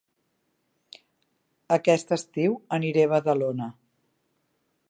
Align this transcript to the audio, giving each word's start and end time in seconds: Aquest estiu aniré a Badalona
Aquest 1.77 2.15
estiu 2.19 2.57
aniré 2.81 3.07
a 3.09 3.15
Badalona 3.15 3.73